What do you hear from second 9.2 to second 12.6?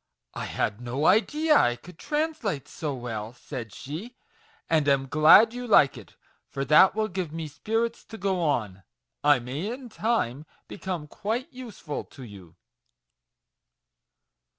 I may, in time, become quite useful to you."